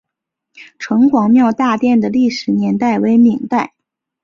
[0.79, 3.75] 城隍庙大殿的历史年代为明代。